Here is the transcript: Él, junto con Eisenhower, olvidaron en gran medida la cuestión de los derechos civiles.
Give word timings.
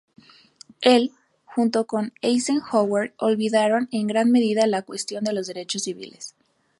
Él, 0.81 1.11
junto 1.45 1.85
con 1.85 2.11
Eisenhower, 2.23 3.13
olvidaron 3.19 3.87
en 3.91 4.07
gran 4.07 4.31
medida 4.31 4.65
la 4.65 4.81
cuestión 4.81 5.23
de 5.23 5.33
los 5.33 5.45
derechos 5.45 5.83
civiles. 5.83 6.33